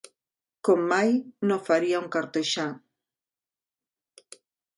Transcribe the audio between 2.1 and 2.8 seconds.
cartoixà.